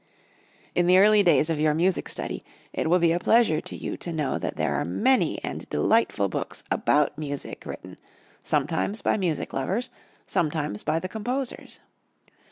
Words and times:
In 0.73 0.87
the 0.87 0.97
early 0.97 1.21
days 1.21 1.51
of 1.51 1.59
your 1.59 1.75
music 1.75 2.09
study, 2.09 2.43
it 2.73 2.89
will 2.89 2.97
be 2.97 3.11
a 3.11 3.19
pleasure 3.19 3.61
to 3.61 3.75
you 3.75 3.97
to 3.97 4.11
know 4.11 4.39
that 4.39 4.55
there 4.55 4.73
are 4.73 4.83
many 4.83 5.37
and 5.43 5.69
delightful 5.69 6.27
books 6.27 6.63
about 6.71 7.15
music 7.19 7.67
written, 7.67 7.99
sometimes 8.41 9.03
by 9.03 9.15
music 9.15 9.53
lovers, 9.53 9.91
sometimes 10.25 10.81
by 10.81 10.97
the 10.97 11.07
composers. 11.07 11.79